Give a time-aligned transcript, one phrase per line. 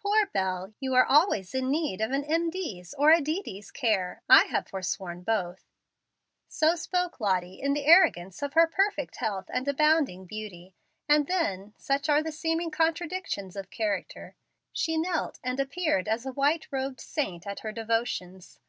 [0.00, 2.48] Poor Bel, you are always in need of an M.
[2.48, 3.42] D.'s or a D.
[3.42, 4.22] D.'s care.
[4.26, 5.62] I have forsworn both."
[6.48, 10.74] So spoke Lottie in the arrogance of her perfect health and abounding beauty,
[11.06, 14.36] and then (such are the seeming contradictions of character)
[14.72, 18.60] she knelt and appeared as a white robed saint at her devotions.